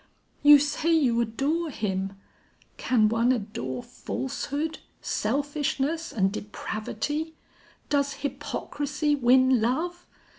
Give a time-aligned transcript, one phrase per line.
[0.41, 2.13] You say you adore him:
[2.77, 7.35] can one adore falsehood, selfishness and depravity?
[7.87, 10.07] Does hypocrisy win love?